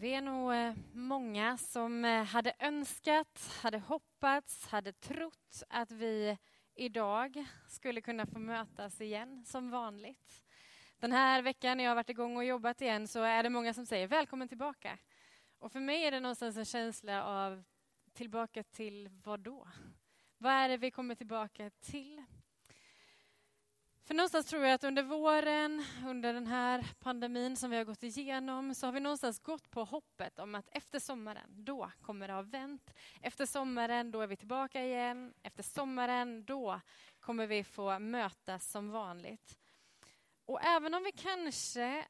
Vi 0.00 0.14
är 0.14 0.22
nog 0.22 0.54
eh, 0.54 0.74
många 0.92 1.56
som 1.56 2.04
eh, 2.04 2.24
hade 2.24 2.52
önskat, 2.58 3.58
hade 3.62 3.78
hoppats, 3.78 4.66
hade 4.66 4.92
trott 4.92 5.62
att 5.68 5.90
vi 5.90 6.38
idag 6.74 7.44
skulle 7.68 8.00
kunna 8.00 8.26
få 8.26 8.38
mötas 8.38 9.00
igen 9.00 9.44
som 9.44 9.70
vanligt. 9.70 10.44
Den 10.98 11.12
här 11.12 11.42
veckan 11.42 11.76
när 11.76 11.84
jag 11.84 11.90
har 11.90 11.94
varit 11.94 12.10
igång 12.10 12.36
och 12.36 12.44
jobbat 12.44 12.80
igen 12.80 13.08
så 13.08 13.22
är 13.22 13.42
det 13.42 13.50
många 13.50 13.74
som 13.74 13.86
säger 13.86 14.06
välkommen 14.06 14.48
tillbaka. 14.48 14.98
Och 15.58 15.72
för 15.72 15.80
mig 15.80 16.04
är 16.04 16.10
det 16.10 16.20
någonstans 16.20 16.56
en 16.56 16.64
känsla 16.64 17.24
av 17.24 17.64
tillbaka 18.12 18.62
till 18.62 19.08
vad 19.24 19.40
då? 19.40 19.68
Vad 20.36 20.52
är 20.52 20.68
det 20.68 20.76
vi 20.76 20.90
kommer 20.90 21.14
tillbaka 21.14 21.70
till? 21.70 22.24
För 24.08 24.14
någonstans 24.14 24.46
tror 24.46 24.64
jag 24.64 24.74
att 24.74 24.84
under 24.84 25.02
våren, 25.02 25.84
under 26.06 26.32
den 26.32 26.46
här 26.46 26.86
pandemin 26.98 27.56
som 27.56 27.70
vi 27.70 27.76
har 27.76 27.84
gått 27.84 28.02
igenom, 28.02 28.74
så 28.74 28.86
har 28.86 28.92
vi 28.92 29.00
någonstans 29.00 29.38
gått 29.38 29.70
på 29.70 29.84
hoppet 29.84 30.38
om 30.38 30.54
att 30.54 30.68
efter 30.72 30.98
sommaren, 30.98 31.64
då 31.64 31.90
kommer 32.00 32.28
det 32.28 32.34
ha 32.34 32.42
vänt. 32.42 32.94
Efter 33.22 33.46
sommaren, 33.46 34.10
då 34.10 34.20
är 34.20 34.26
vi 34.26 34.36
tillbaka 34.36 34.84
igen. 34.84 35.34
Efter 35.42 35.62
sommaren, 35.62 36.44
då 36.44 36.80
kommer 37.20 37.46
vi 37.46 37.64
få 37.64 37.98
mötas 37.98 38.70
som 38.70 38.90
vanligt. 38.90 39.58
Och 40.44 40.64
även 40.64 40.94
om 40.94 41.02
vi 41.02 41.12
kanske 41.12 42.06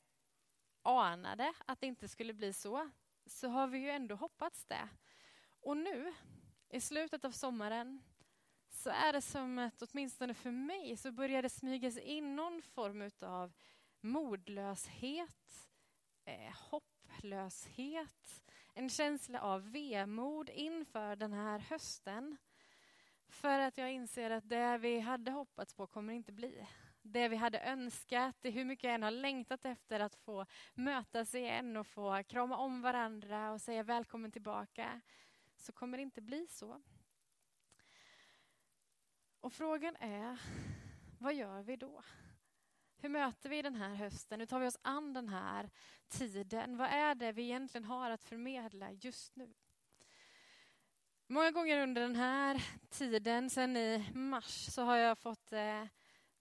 anade 0.83 1.53
att 1.67 1.81
det 1.81 1.87
inte 1.87 2.09
skulle 2.09 2.33
bli 2.33 2.53
så, 2.53 2.91
så 3.27 3.49
har 3.49 3.67
vi 3.67 3.79
ju 3.79 3.91
ändå 3.91 4.15
hoppats 4.15 4.65
det. 4.65 4.89
Och 5.61 5.77
nu, 5.77 6.15
i 6.69 6.81
slutet 6.81 7.25
av 7.25 7.31
sommaren, 7.31 8.03
så 8.79 8.91
är 8.91 9.13
det 9.13 9.23
som 9.23 9.59
att 9.59 9.83
åtminstone 9.83 10.35
för 10.35 10.51
mig 10.51 10.97
så 10.97 11.13
börjar 11.13 11.43
det 11.43 11.49
smyga 11.49 11.91
sig 11.91 12.03
in 12.03 12.37
någon 12.37 12.63
form 12.63 13.11
av 13.21 13.53
modlöshet, 14.01 15.69
eh, 16.25 16.55
hopplöshet, 16.55 18.45
en 18.75 18.91
känsla 18.91 19.41
av 19.41 19.71
vemod 19.71 20.51
inför 20.51 21.17
den 21.17 21.33
här 21.33 21.59
hösten. 21.59 22.37
För 23.29 23.59
att 23.59 23.79
jag 23.79 23.93
inser 23.93 24.31
att 24.31 24.49
det 24.49 24.79
vi 24.79 25.01
hade 25.01 25.31
hoppats 25.31 25.75
på 25.75 25.87
kommer 25.87 26.13
inte 26.13 26.33
bli. 26.33 26.67
Det 27.03 27.29
vi 27.29 27.37
hade 27.37 27.61
önskat, 27.61 28.37
det 28.41 28.51
hur 28.51 28.65
mycket 28.65 28.85
jag 28.85 28.95
än 28.95 29.03
har 29.03 29.11
längtat 29.11 29.65
efter 29.65 30.01
att 30.01 30.15
få 30.15 30.47
mötas 30.75 31.35
igen 31.35 31.77
och 31.77 31.87
få 31.87 32.23
krama 32.29 32.57
om 32.57 32.83
varandra 32.83 33.53
och 33.53 33.61
säga 33.61 33.83
välkommen 33.83 34.33
tillbaka, 34.33 35.01
så 35.57 35.73
kommer 35.73 35.99
det 35.99 36.03
inte 36.03 36.21
bli 36.21 36.47
så. 36.51 36.83
Och 39.41 39.53
frågan 39.53 39.97
är, 39.97 40.41
vad 41.19 41.35
gör 41.35 41.63
vi 41.63 41.77
då? 41.77 42.03
Hur 42.97 43.09
möter 43.09 43.49
vi 43.49 43.63
den 43.63 43.75
här 43.75 43.95
hösten? 43.95 44.41
Hur 44.41 44.47
tar 44.47 44.61
vi 44.61 44.67
oss 44.67 44.79
an 44.83 45.13
den 45.13 45.29
här 45.29 45.71
tiden? 46.09 46.77
Vad 46.77 46.89
är 46.89 47.15
det 47.15 47.33
vi 47.33 47.43
egentligen 47.43 47.85
har 47.85 48.11
att 48.11 48.25
förmedla 48.25 48.93
just 48.93 49.37
nu? 49.37 49.55
Många 51.27 51.51
gånger 51.51 51.83
under 51.83 52.03
den 52.03 52.17
här 52.17 52.63
tiden, 52.91 53.51
sen 53.51 53.77
i 53.77 54.11
mars, 54.15 54.67
så 54.75 54.83
har 54.83 54.97
jag 54.97 55.19
fått 55.19 55.53
eh, 55.53 55.85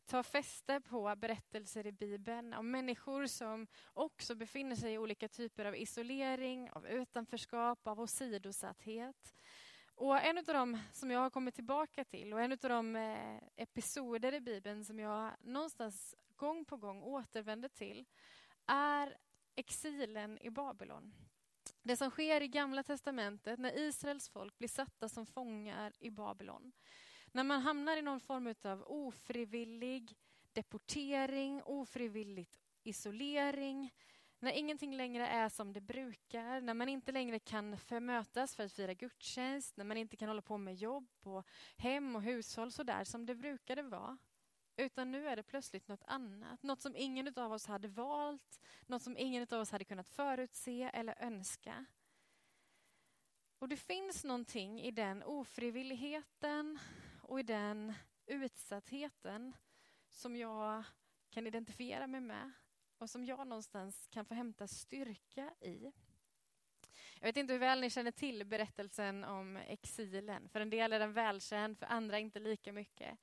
ta 0.06 0.24
fäste 0.24 0.82
på 0.82 1.16
berättelser 1.16 1.88
i 1.88 1.92
Bibeln 1.92 2.54
om 2.54 2.72
människor 2.72 3.28
som 3.28 3.68
också 3.94 4.36
befinner 4.36 4.76
sig 4.76 4.94
i 4.94 4.98
olika 4.98 5.28
typer 5.28 5.66
av 5.66 5.76
isolering, 5.76 6.72
av 6.72 6.88
utanförskap, 6.88 7.88
av 7.88 8.00
åsidosatthet. 8.00 9.36
Och 9.98 10.20
en 10.20 10.38
av 10.38 10.44
dem 10.44 10.80
som 10.92 11.12
jag 11.12 11.20
har 11.20 11.30
kommit 11.30 11.56
tillbaka 11.56 12.06
till 12.06 12.34
och 12.34 12.42
en 12.42 12.52
av 12.52 12.58
de 12.58 12.96
eh, 12.96 13.38
episoder 13.56 14.34
i 14.34 14.40
Bibeln 14.40 14.86
som 14.86 15.00
jag 15.00 15.32
någonstans 15.42 16.16
gång 16.36 16.66
på 16.66 16.78
gång 16.78 17.04
återvänder 17.04 17.70
till 17.70 18.06
är 18.66 19.18
exilen 19.56 20.38
i 20.42 20.50
Babylon. 20.50 21.14
Det 21.82 21.98
som 21.98 22.10
sker 22.10 22.42
i 22.42 22.48
Gamla 22.48 22.84
testamentet 22.84 23.60
när 23.60 23.78
Israels 23.80 24.30
folk 24.30 24.58
blir 24.58 24.70
satta 24.70 25.10
som 25.10 25.26
fångar 25.26 25.94
i 26.00 26.12
Babylon. 26.12 26.72
När 27.32 27.44
man 27.44 27.62
hamnar 27.62 27.98
i 27.98 28.02
någon 28.02 28.20
form 28.20 28.56
av 28.64 28.84
ofrivillig 28.88 30.18
deportering, 30.54 31.62
ofrivilligt 31.64 32.60
isolering, 32.84 33.94
när 34.40 34.52
ingenting 34.52 34.96
längre 34.98 35.28
är 35.28 35.50
som 35.50 35.74
det 35.74 35.82
brukar, 35.82 36.62
när 36.62 36.74
man 36.74 36.90
inte 36.90 37.12
längre 37.12 37.40
kan 37.40 37.78
förmötas 37.78 38.56
för 38.56 38.64
att 38.64 38.74
fira 38.74 38.94
gudstjänst, 38.94 39.78
när 39.78 39.86
man 39.86 39.98
inte 39.98 40.18
kan 40.18 40.28
hålla 40.28 40.42
på 40.42 40.58
med 40.58 40.76
jobb 40.76 41.10
och 41.24 41.48
hem 41.78 42.16
och 42.16 42.22
hushåll 42.22 42.72
så 42.72 42.84
där 42.84 43.04
som 43.04 43.26
det 43.26 43.36
brukade 43.36 43.82
vara. 43.82 44.18
Utan 44.78 45.12
nu 45.12 45.28
är 45.28 45.36
det 45.36 45.44
plötsligt 45.44 45.88
något 45.88 46.04
annat, 46.08 46.64
något 46.64 46.82
som 46.82 46.96
ingen 46.96 47.34
av 47.36 47.52
oss 47.52 47.66
hade 47.66 47.88
valt, 47.88 48.60
något 48.86 49.02
som 49.02 49.18
ingen 49.18 49.48
av 49.52 49.60
oss 49.60 49.72
hade 49.72 49.86
kunnat 49.86 50.10
förutse 50.10 50.90
eller 50.94 51.16
önska. 51.22 51.86
Och 53.60 53.70
det 53.70 53.78
finns 53.78 54.24
någonting 54.24 54.82
i 54.82 54.92
den 54.92 55.24
ofrivilligheten 55.24 56.80
och 57.22 57.40
i 57.40 57.44
den 57.44 57.94
utsattheten 58.26 59.56
som 60.10 60.36
jag 60.36 60.84
kan 61.30 61.48
identifiera 61.48 62.08
mig 62.08 62.22
med 62.22 62.52
och 62.98 63.10
som 63.10 63.26
jag 63.26 63.48
någonstans 63.48 64.08
kan 64.12 64.26
få 64.26 64.34
hämta 64.34 64.68
styrka 64.68 65.54
i. 65.62 65.92
Jag 67.20 67.28
vet 67.28 67.38
inte 67.38 67.54
hur 67.54 67.60
väl 67.60 67.82
ni 67.82 67.90
känner 67.90 68.12
till 68.12 68.46
berättelsen 68.46 69.24
om 69.24 69.58
exilen. 69.58 70.50
För 70.50 70.60
en 70.60 70.70
del 70.70 70.94
är 70.94 71.00
den 71.00 71.14
välkänd, 71.14 71.78
för 71.78 71.86
andra 71.86 72.20
inte 72.20 72.40
lika 72.40 72.74
mycket. 72.74 73.18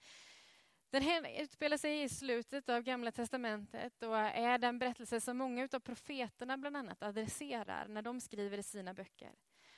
Den 0.90 1.26
utspelar 1.26 1.76
sig 1.76 2.02
i 2.02 2.08
slutet 2.08 2.68
av 2.68 2.82
Gamla 2.82 3.12
testamentet 3.12 4.02
och 4.02 4.16
är 4.16 4.58
den 4.58 4.78
berättelse 4.78 5.20
som 5.20 5.36
många 5.36 5.68
av 5.72 5.80
profeterna 5.80 6.58
bland 6.58 6.76
annat 6.76 7.02
adresserar 7.02 7.88
när 7.88 8.02
de 8.02 8.20
skriver 8.20 8.58
i 8.58 8.62
sina 8.62 8.94
böcker. 8.94 9.32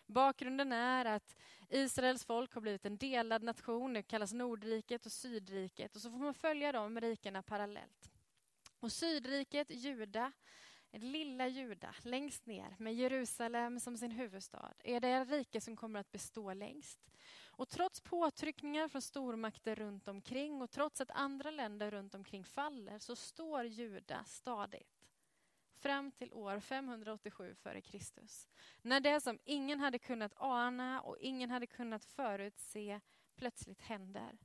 Bakgrunden 0.06 0.72
är 0.72 1.04
att 1.04 1.36
Israels 1.68 2.24
folk 2.24 2.54
har 2.54 2.60
blivit 2.60 2.86
en 2.86 2.96
delad 2.96 3.42
nation, 3.42 3.92
det 3.92 4.02
kallas 4.02 4.32
Nordriket 4.32 5.06
och 5.06 5.12
Sydriket 5.12 5.96
och 5.96 6.02
så 6.02 6.10
får 6.10 6.18
man 6.18 6.34
följa 6.34 6.72
de 6.72 7.00
rikena 7.00 7.42
parallellt. 7.42 8.15
Och 8.86 8.92
Sydriket, 8.92 9.70
Juda, 9.70 10.32
lilla 10.92 11.48
Juda, 11.48 11.94
längst 12.02 12.46
ner 12.46 12.76
med 12.78 12.94
Jerusalem 12.94 13.80
som 13.80 13.96
sin 13.96 14.10
huvudstad, 14.10 14.74
är 14.84 15.00
det 15.00 15.24
rike 15.24 15.60
som 15.60 15.76
kommer 15.76 16.00
att 16.00 16.12
bestå 16.12 16.52
längst. 16.52 16.98
Och 17.46 17.68
trots 17.68 18.00
påtryckningar 18.00 18.88
från 18.88 19.02
stormakter 19.02 19.74
runt 19.74 20.08
omkring 20.08 20.62
och 20.62 20.70
trots 20.70 21.00
att 21.00 21.10
andra 21.10 21.50
länder 21.50 21.90
runt 21.90 22.14
omkring 22.14 22.44
faller 22.44 22.98
så 22.98 23.16
står 23.16 23.64
Juda 23.64 24.24
stadigt. 24.24 25.06
Fram 25.74 26.10
till 26.10 26.32
år 26.32 26.60
587 26.60 27.56
f.Kr. 27.64 28.00
När 28.82 29.00
det 29.00 29.20
som 29.20 29.38
ingen 29.44 29.80
hade 29.80 29.98
kunnat 29.98 30.32
ana 30.36 31.00
och 31.00 31.18
ingen 31.18 31.50
hade 31.50 31.66
kunnat 31.66 32.04
förutse 32.04 33.00
plötsligt 33.36 33.82
händer. 33.82 34.38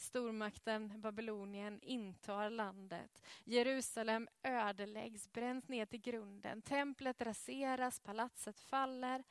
Stormakten 0.00 1.00
Babylonien 1.00 1.80
intar 1.82 2.50
landet. 2.50 3.22
Jerusalem 3.44 4.28
ödeläggs, 4.42 5.32
bränns 5.32 5.68
ner 5.68 5.86
till 5.86 6.00
grunden. 6.00 6.62
Templet 6.62 7.22
raseras, 7.22 8.00
palatset 8.00 8.60
faller. 8.60 9.24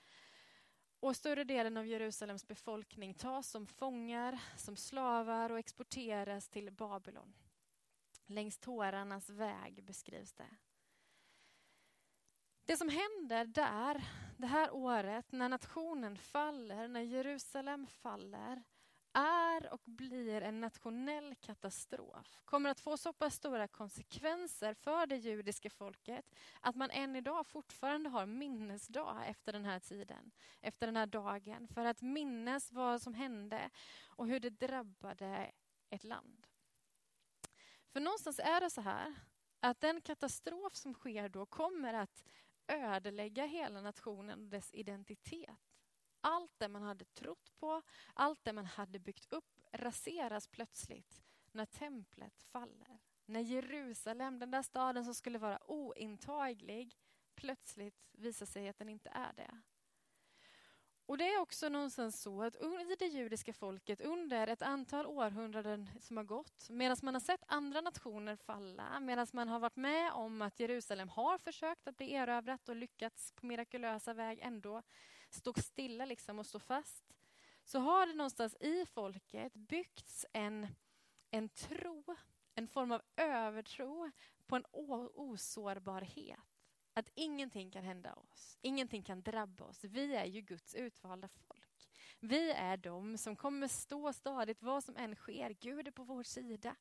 Och 0.99 1.15
större 1.15 1.43
delen 1.43 1.77
av 1.77 1.85
Jerusalems 1.85 2.47
befolkning 2.47 3.13
tas 3.13 3.49
som 3.49 3.67
fångar, 3.67 4.39
som 4.57 4.75
slavar 4.75 5.49
och 5.49 5.59
exporteras 5.59 6.49
till 6.49 6.71
Babylon. 6.71 7.33
Längs 8.25 8.59
tårarnas 8.59 9.29
väg 9.29 9.83
beskrivs 9.83 10.33
det. 10.33 10.55
Det 12.65 12.77
som 12.77 12.89
händer 12.89 13.45
där, 13.45 14.03
det 14.37 14.47
här 14.47 14.71
året, 14.71 15.31
när 15.31 15.49
nationen 15.49 16.17
faller, 16.17 16.87
när 16.87 17.01
Jerusalem 17.01 17.87
faller, 17.87 18.63
är 19.13 19.73
och 19.73 19.81
blir 19.85 20.41
en 20.41 20.59
nationell 20.59 21.35
katastrof 21.35 22.41
kommer 22.45 22.69
att 22.69 22.79
få 22.79 22.97
så 22.97 23.13
pass 23.13 23.35
stora 23.35 23.67
konsekvenser 23.67 24.73
för 24.73 25.05
det 25.05 25.15
judiska 25.15 25.69
folket 25.69 26.35
att 26.61 26.75
man 26.75 26.91
än 26.91 27.15
idag 27.15 27.47
fortfarande 27.47 28.09
har 28.09 28.25
minnesdag 28.25 29.23
efter 29.25 29.53
den 29.53 29.65
här 29.65 29.79
tiden, 29.79 30.31
efter 30.61 30.87
den 30.87 30.95
här 30.95 31.05
dagen, 31.05 31.67
för 31.67 31.85
att 31.85 32.01
minnas 32.01 32.71
vad 32.71 33.01
som 33.01 33.13
hände 33.13 33.69
och 34.05 34.27
hur 34.27 34.39
det 34.39 34.49
drabbade 34.49 35.51
ett 35.89 36.03
land. 36.03 36.47
För 37.93 37.99
någonstans 37.99 38.39
är 38.39 38.61
det 38.61 38.69
så 38.69 38.81
här 38.81 39.15
att 39.59 39.81
den 39.81 40.01
katastrof 40.01 40.75
som 40.75 40.93
sker 40.93 41.29
då 41.29 41.45
kommer 41.45 41.93
att 41.93 42.23
ödelägga 42.67 43.45
hela 43.45 43.81
nationen 43.81 44.41
och 44.41 44.49
dess 44.49 44.73
identitet. 44.73 45.68
Allt 46.21 46.51
det 46.57 46.67
man 46.67 46.81
hade 46.83 47.05
trott 47.05 47.51
på, 47.59 47.81
allt 48.13 48.43
det 48.43 48.53
man 48.53 48.65
hade 48.65 48.99
byggt 48.99 49.33
upp 49.33 49.59
raseras 49.71 50.47
plötsligt 50.47 51.23
när 51.51 51.65
templet 51.65 52.43
faller. 52.43 52.99
När 53.25 53.39
Jerusalem, 53.39 54.39
den 54.39 54.51
där 54.51 54.61
staden 54.61 55.05
som 55.05 55.15
skulle 55.15 55.39
vara 55.39 55.71
ointaglig, 55.71 56.97
plötsligt 57.35 58.09
visar 58.11 58.45
sig 58.45 58.69
att 58.69 58.77
den 58.77 58.89
inte 58.89 59.09
är 59.09 59.33
det. 59.33 59.61
Och 61.09 61.17
det 61.17 61.33
är 61.33 61.39
också 61.39 61.69
någonstans 61.69 62.21
så 62.21 62.43
att 62.43 62.55
i 62.55 62.95
det 62.99 63.05
judiska 63.05 63.53
folket 63.53 64.01
under 64.01 64.47
ett 64.47 64.61
antal 64.61 65.05
århundraden 65.05 65.89
som 65.99 66.17
har 66.17 66.23
gått, 66.23 66.69
medan 66.69 66.97
man 67.01 67.13
har 67.13 67.21
sett 67.21 67.43
andra 67.47 67.81
nationer 67.81 68.35
falla, 68.35 68.99
medan 68.99 69.27
man 69.33 69.47
har 69.47 69.59
varit 69.59 69.75
med 69.75 70.11
om 70.11 70.41
att 70.41 70.59
Jerusalem 70.59 71.09
har 71.09 71.37
försökt 71.37 71.87
att 71.87 71.97
bli 71.97 72.13
erövrat 72.13 72.69
och 72.69 72.75
lyckats 72.75 73.31
på 73.31 73.45
mirakulösa 73.45 74.13
väg 74.13 74.39
ändå 74.41 74.81
stå 75.29 75.53
stilla 75.53 76.05
liksom 76.05 76.39
och 76.39 76.45
stå 76.45 76.59
fast, 76.59 77.13
så 77.63 77.79
har 77.79 78.07
det 78.07 78.13
någonstans 78.13 78.55
i 78.59 78.85
folket 78.85 79.53
byggts 79.53 80.25
en, 80.33 80.67
en 81.31 81.49
tro, 81.49 82.03
en 82.55 82.67
form 82.67 82.91
av 82.91 83.01
övertro 83.15 84.11
på 84.47 84.55
en 84.55 84.65
osårbarhet. 85.13 86.48
Att 86.93 87.09
ingenting 87.15 87.71
kan 87.71 87.83
hända 87.83 88.13
oss, 88.13 88.57
ingenting 88.61 89.03
kan 89.03 89.21
drabba 89.21 89.65
oss. 89.65 89.83
Vi 89.83 90.15
är 90.15 90.25
ju 90.25 90.41
Guds 90.41 90.75
utvalda 90.75 91.27
folk. 91.27 91.89
Vi 92.19 92.51
är 92.51 92.77
de 92.77 93.17
som 93.17 93.35
kommer 93.35 93.67
stå 93.67 94.13
stadigt 94.13 94.61
vad 94.61 94.83
som 94.83 94.97
än 94.97 95.15
sker. 95.15 95.55
Gud 95.59 95.87
är 95.87 95.91
på 95.91 96.03
vår 96.03 96.23
sida. 96.23 96.75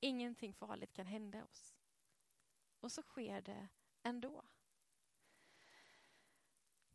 Ingenting 0.00 0.54
farligt 0.54 0.92
kan 0.92 1.06
hända 1.06 1.44
oss. 1.44 1.74
Och 2.80 2.92
så 2.92 3.02
sker 3.02 3.40
det 3.40 3.68
ändå. 4.02 4.44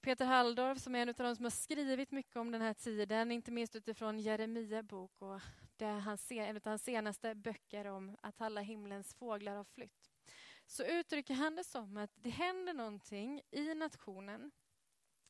Peter 0.01 0.25
Halldorf, 0.25 0.79
som 0.79 0.95
är 0.95 0.99
en 0.99 1.09
av 1.09 1.15
de 1.15 1.35
som 1.35 1.45
har 1.45 1.49
skrivit 1.49 2.11
mycket 2.11 2.35
om 2.35 2.51
den 2.51 2.61
här 2.61 2.73
tiden, 2.73 3.31
inte 3.31 3.51
minst 3.51 3.75
utifrån 3.75 4.19
Jeremia 4.19 4.83
bok 4.83 5.21
och 5.21 5.41
det 5.77 5.85
han 5.85 6.17
ser, 6.17 6.43
en 6.43 6.55
av 6.55 6.61
hans 6.65 6.83
senaste 6.83 7.35
böcker 7.35 7.85
om 7.85 8.17
att 8.21 8.41
alla 8.41 8.61
himlens 8.61 9.13
fåglar 9.13 9.55
har 9.55 9.63
flytt 9.63 10.11
så 10.69 10.83
uttrycker 10.83 11.33
han 11.33 11.55
det 11.55 11.63
som 11.63 11.97
att 11.97 12.11
det 12.15 12.29
händer 12.29 12.73
någonting 12.73 13.41
i 13.51 13.75
nationen 13.75 14.51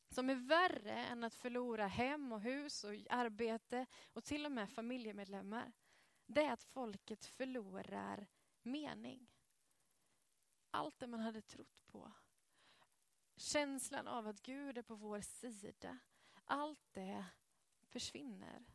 som 0.09 0.29
är 0.29 0.35
värre 0.35 1.05
än 1.05 1.23
att 1.23 1.35
förlora 1.35 1.87
hem 1.87 2.31
och 2.31 2.41
hus 2.41 2.83
och 2.83 2.93
arbete 3.09 3.85
och 4.13 4.23
till 4.23 4.45
och 4.45 4.51
med 4.51 4.69
familjemedlemmar. 4.69 5.71
Det 6.25 6.43
är 6.43 6.53
att 6.53 6.63
folket 6.63 7.25
förlorar 7.25 8.27
mening. 8.61 9.27
Allt 10.71 10.99
det 10.99 11.07
man 11.07 11.19
hade 11.19 11.41
trott 11.41 11.87
på. 11.87 12.11
Känslan 13.35 14.07
av 14.07 14.27
att 14.27 14.41
Gud 14.41 14.77
är 14.77 14.81
på 14.81 14.95
vår 14.95 15.21
sida. 15.21 15.97
Allt 16.43 16.93
det 16.93 17.25
försvinner 17.81 18.65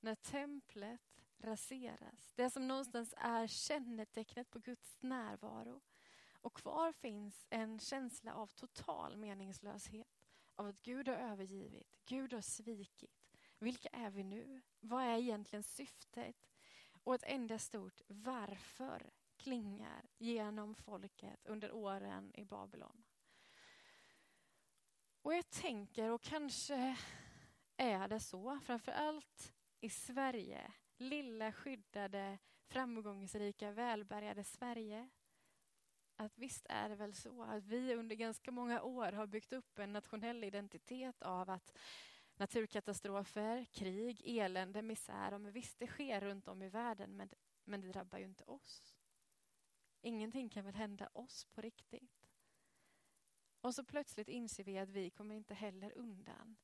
när 0.00 0.14
templet 0.14 1.22
raseras. 1.38 2.32
Det 2.34 2.50
som 2.50 2.68
någonstans 2.68 3.14
är 3.16 3.46
kännetecknet 3.46 4.50
på 4.50 4.58
Guds 4.58 4.96
närvaro. 5.00 5.80
Och 6.40 6.54
kvar 6.54 6.92
finns 6.92 7.46
en 7.50 7.78
känsla 7.78 8.34
av 8.34 8.46
total 8.46 9.16
meningslöshet. 9.16 10.26
Av 10.54 10.66
att 10.66 10.82
Gud 10.82 11.08
har 11.08 11.14
övergivit, 11.14 11.98
Gud 12.04 12.32
har 12.32 12.40
svikit. 12.40 13.38
Vilka 13.58 13.88
är 13.88 14.10
vi 14.10 14.24
nu? 14.24 14.62
Vad 14.80 15.04
är 15.04 15.18
egentligen 15.18 15.62
syftet? 15.62 16.50
Och 17.02 17.14
ett 17.14 17.24
enda 17.26 17.58
stort 17.58 18.00
varför 18.06 19.10
klingar 19.36 20.08
genom 20.18 20.74
folket 20.74 21.46
under 21.46 21.72
åren 21.72 22.32
i 22.34 22.44
Babylon. 22.44 23.04
Och 25.22 25.34
jag 25.34 25.50
tänker, 25.50 26.10
och 26.10 26.22
kanske 26.22 26.96
är 27.76 28.08
det 28.08 28.20
så, 28.20 28.60
framför 28.64 28.92
allt 28.92 29.52
i 29.80 29.90
Sverige, 29.90 30.72
lilla 30.96 31.52
skyddade, 31.52 32.38
framgångsrika, 32.66 33.70
välbärgade 33.70 34.44
Sverige, 34.44 35.08
att 36.20 36.38
visst 36.38 36.66
är 36.68 36.88
det 36.88 36.96
väl 36.96 37.14
så 37.14 37.42
att 37.42 37.64
vi 37.64 37.94
under 37.94 38.16
ganska 38.16 38.50
många 38.50 38.82
år 38.82 39.12
har 39.12 39.26
byggt 39.26 39.52
upp 39.52 39.78
en 39.78 39.92
nationell 39.92 40.44
identitet 40.44 41.22
av 41.22 41.50
att 41.50 41.78
naturkatastrofer, 42.36 43.64
krig, 43.64 44.22
elände, 44.24 44.82
misär, 44.82 45.38
men 45.38 45.52
visst 45.52 45.78
det 45.78 45.86
sker 45.86 46.20
runt 46.20 46.48
om 46.48 46.62
i 46.62 46.68
världen 46.68 47.16
men, 47.16 47.30
men 47.64 47.80
det 47.80 47.88
drabbar 47.88 48.18
ju 48.18 48.24
inte 48.24 48.44
oss. 48.44 48.96
Ingenting 50.00 50.48
kan 50.48 50.64
väl 50.64 50.74
hända 50.74 51.08
oss 51.12 51.44
på 51.44 51.60
riktigt. 51.60 52.28
Och 53.60 53.74
så 53.74 53.84
plötsligt 53.84 54.28
inser 54.28 54.64
vi 54.64 54.78
att 54.78 54.90
vi 54.90 55.10
kommer 55.10 55.34
inte 55.34 55.54
heller 55.54 55.92
undan. 55.98 56.56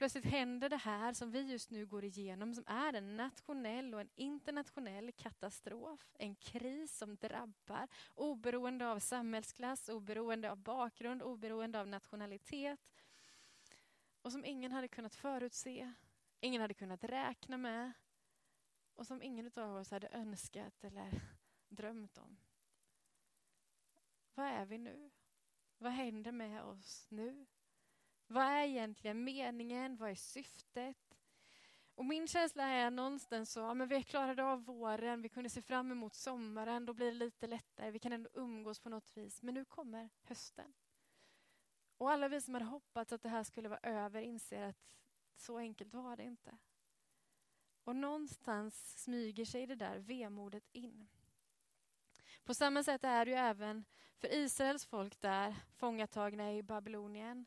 Plötsligt 0.00 0.24
händer 0.24 0.68
det 0.68 0.76
här 0.76 1.12
som 1.12 1.30
vi 1.30 1.40
just 1.40 1.70
nu 1.70 1.86
går 1.86 2.04
igenom 2.04 2.54
som 2.54 2.64
är 2.66 2.92
en 2.92 3.16
nationell 3.16 3.94
och 3.94 4.00
en 4.00 4.10
internationell 4.14 5.12
katastrof. 5.12 6.14
En 6.18 6.34
kris 6.34 6.98
som 6.98 7.16
drabbar 7.16 7.88
oberoende 8.14 8.88
av 8.88 8.98
samhällsklass, 8.98 9.88
oberoende 9.88 10.50
av 10.50 10.56
bakgrund, 10.56 11.22
oberoende 11.22 11.80
av 11.80 11.88
nationalitet. 11.88 12.92
Och 14.22 14.32
som 14.32 14.44
ingen 14.44 14.72
hade 14.72 14.88
kunnat 14.88 15.14
förutse, 15.14 15.92
ingen 16.40 16.62
hade 16.62 16.74
kunnat 16.74 17.04
räkna 17.04 17.58
med 17.58 17.92
och 18.94 19.06
som 19.06 19.22
ingen 19.22 19.50
av 19.56 19.76
oss 19.76 19.90
hade 19.90 20.08
önskat 20.08 20.84
eller 20.84 21.20
drömt 21.68 22.18
om. 22.18 22.36
Vad 24.34 24.46
är 24.46 24.66
vi 24.66 24.78
nu? 24.78 25.10
Vad 25.78 25.92
händer 25.92 26.32
med 26.32 26.62
oss 26.62 27.06
nu? 27.10 27.46
Vad 28.30 28.44
är 28.44 28.64
egentligen 28.64 29.24
meningen? 29.24 29.96
Vad 29.96 30.10
är 30.10 30.14
syftet? 30.14 31.18
Och 31.94 32.04
min 32.04 32.28
känsla 32.28 32.64
är 32.64 32.90
någonstans 32.90 33.52
så, 33.52 33.60
ja, 33.60 33.74
men 33.74 33.88
vi 33.88 34.02
klarade 34.02 34.44
av 34.44 34.64
våren, 34.64 35.22
vi 35.22 35.28
kunde 35.28 35.50
se 35.50 35.62
fram 35.62 35.92
emot 35.92 36.14
sommaren, 36.14 36.86
då 36.86 36.92
blir 36.92 37.06
det 37.06 37.18
lite 37.18 37.46
lättare, 37.46 37.90
vi 37.90 37.98
kan 37.98 38.12
ändå 38.12 38.30
umgås 38.34 38.78
på 38.78 38.88
något 38.88 39.16
vis. 39.16 39.42
Men 39.42 39.54
nu 39.54 39.64
kommer 39.64 40.10
hösten. 40.22 40.74
Och 41.98 42.10
alla 42.10 42.28
vi 42.28 42.40
som 42.40 42.54
hade 42.54 42.66
hoppats 42.66 43.12
att 43.12 43.22
det 43.22 43.28
här 43.28 43.42
skulle 43.42 43.68
vara 43.68 43.80
över 43.82 44.22
inser 44.22 44.62
att 44.62 44.90
så 45.36 45.58
enkelt 45.58 45.94
var 45.94 46.16
det 46.16 46.24
inte. 46.24 46.58
Och 47.84 47.96
någonstans 47.96 49.02
smyger 49.02 49.44
sig 49.44 49.66
det 49.66 49.74
där 49.74 49.98
vemodet 49.98 50.68
in. 50.72 51.08
På 52.44 52.54
samma 52.54 52.82
sätt 52.82 53.04
är 53.04 53.24
det 53.24 53.30
ju 53.30 53.36
även 53.36 53.84
för 54.16 54.34
Israels 54.34 54.86
folk 54.86 55.20
där, 55.20 55.56
fångatagna 55.76 56.52
i 56.52 56.62
Babylonien 56.62 57.46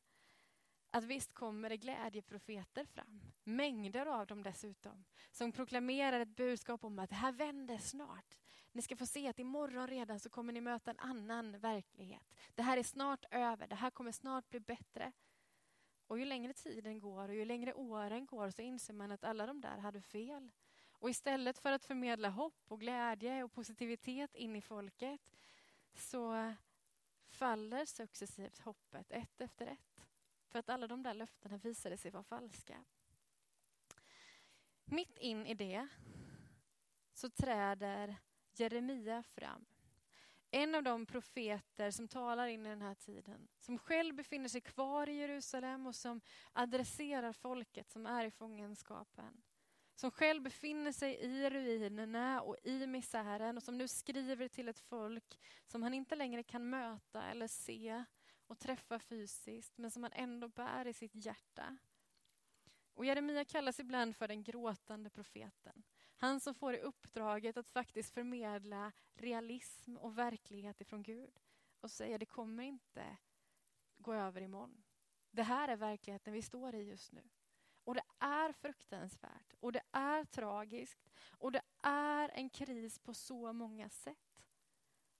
att 0.93 1.03
visst 1.03 1.33
kommer 1.33 1.69
det 1.69 1.77
glädjeprofeter 1.77 2.85
fram, 2.85 3.21
mängder 3.43 4.05
av 4.05 4.27
dem 4.27 4.43
dessutom, 4.43 5.03
som 5.31 5.51
proklamerar 5.51 6.19
ett 6.19 6.35
budskap 6.35 6.83
om 6.83 6.99
att 6.99 7.09
det 7.09 7.15
här 7.15 7.31
vänder 7.31 7.77
snart. 7.77 8.39
Ni 8.71 8.81
ska 8.81 8.95
få 8.95 9.05
se 9.05 9.27
att 9.27 9.39
imorgon 9.39 9.87
redan 9.87 10.19
så 10.19 10.29
kommer 10.29 10.53
ni 10.53 10.61
möta 10.61 10.91
en 10.91 10.99
annan 10.99 11.59
verklighet. 11.59 12.35
Det 12.55 12.63
här 12.63 12.77
är 12.77 12.83
snart 12.83 13.25
över, 13.31 13.67
det 13.67 13.75
här 13.75 13.91
kommer 13.91 14.11
snart 14.11 14.49
bli 14.49 14.59
bättre. 14.59 15.11
Och 16.07 16.19
ju 16.19 16.25
längre 16.25 16.53
tiden 16.53 16.99
går 16.99 17.29
och 17.29 17.35
ju 17.35 17.45
längre 17.45 17.73
åren 17.73 18.25
går 18.25 18.49
så 18.49 18.61
inser 18.61 18.93
man 18.93 19.11
att 19.11 19.23
alla 19.23 19.45
de 19.45 19.61
där 19.61 19.77
hade 19.77 20.01
fel. 20.01 20.51
Och 20.91 21.09
istället 21.09 21.57
för 21.57 21.71
att 21.71 21.85
förmedla 21.85 22.29
hopp 22.29 22.61
och 22.67 22.79
glädje 22.79 23.43
och 23.43 23.51
positivitet 23.51 24.35
in 24.35 24.55
i 24.55 24.61
folket 24.61 25.21
så 25.93 26.53
faller 27.29 27.85
successivt 27.85 28.59
hoppet 28.59 29.11
ett 29.11 29.41
efter 29.41 29.67
ett. 29.67 29.92
För 30.53 30.59
att 30.59 30.69
alla 30.69 30.87
de 30.87 31.03
där 31.03 31.13
löftena 31.13 31.57
visade 31.57 31.97
sig 31.97 32.11
vara 32.11 32.23
falska. 32.23 32.85
Mitt 34.85 35.17
in 35.17 35.45
i 35.45 35.53
det 35.53 35.87
så 37.13 37.29
träder 37.29 38.15
Jeremia 38.55 39.23
fram. 39.23 39.65
En 40.51 40.75
av 40.75 40.83
de 40.83 41.05
profeter 41.05 41.91
som 41.91 42.07
talar 42.07 42.47
in 42.47 42.65
i 42.65 42.69
den 42.69 42.81
här 42.81 42.95
tiden. 42.95 43.47
Som 43.59 43.77
själv 43.77 44.15
befinner 44.15 44.49
sig 44.49 44.61
kvar 44.61 45.09
i 45.09 45.13
Jerusalem 45.13 45.87
och 45.87 45.95
som 45.95 46.21
adresserar 46.53 47.33
folket 47.33 47.91
som 47.91 48.05
är 48.05 48.25
i 48.25 48.31
fångenskapen. 48.31 49.41
Som 49.95 50.11
själv 50.11 50.43
befinner 50.43 50.91
sig 50.91 51.15
i 51.15 51.49
ruinerna 51.49 52.41
och 52.41 52.57
i 52.63 52.87
misären 52.87 53.57
och 53.57 53.63
som 53.63 53.77
nu 53.77 53.87
skriver 53.87 54.47
till 54.47 54.69
ett 54.69 54.79
folk 54.79 55.39
som 55.65 55.83
han 55.83 55.93
inte 55.93 56.15
längre 56.15 56.43
kan 56.43 56.69
möta 56.69 57.23
eller 57.23 57.47
se 57.47 58.03
och 58.53 58.59
träffa 58.59 58.99
fysiskt, 58.99 59.77
men 59.77 59.91
som 59.91 60.03
han 60.03 60.11
ändå 60.15 60.47
bär 60.47 60.87
i 60.87 60.93
sitt 60.93 61.15
hjärta. 61.15 61.77
Och 62.93 63.05
Jeremia 63.05 63.45
kallas 63.45 63.79
ibland 63.79 64.15
för 64.15 64.27
den 64.27 64.43
gråtande 64.43 65.09
profeten. 65.09 65.83
Han 66.17 66.39
som 66.39 66.55
får 66.55 66.73
i 66.73 66.79
uppdraget 66.79 67.57
att 67.57 67.69
faktiskt 67.69 68.13
förmedla 68.13 68.91
realism 69.13 69.97
och 69.97 70.17
verklighet 70.17 70.81
ifrån 70.81 71.03
Gud. 71.03 71.39
Och 71.79 71.91
säga 71.91 72.17
det 72.17 72.25
kommer 72.25 72.63
inte 72.63 73.17
gå 73.97 74.13
över 74.13 74.41
imorgon. 74.41 74.83
Det 75.31 75.43
här 75.43 75.67
är 75.67 75.75
verkligheten 75.75 76.33
vi 76.33 76.41
står 76.41 76.75
i 76.75 76.83
just 76.83 77.11
nu. 77.11 77.29
Och 77.83 77.95
det 77.95 78.05
är 78.19 78.51
fruktansvärt 78.51 79.53
och 79.59 79.71
det 79.71 79.83
är 79.91 80.25
tragiskt 80.25 81.09
och 81.19 81.51
det 81.51 81.61
är 81.83 82.29
en 82.29 82.49
kris 82.49 82.99
på 82.99 83.13
så 83.13 83.53
många 83.53 83.89
sätt. 83.89 84.45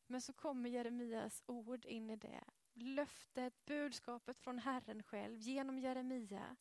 Men 0.08 0.22
så 0.22 0.34
kommer 0.34 0.70
Jeremias 0.70 1.44
ord 1.46 1.86
in 1.86 2.10
i 2.10 2.16
det 2.16 2.44
löftet, 2.74 3.66
budskapet 3.66 4.40
från 4.40 4.60
Herren 4.60 5.04
själv 5.04 5.38
genom 5.38 5.80
Jeremia. 5.80 6.56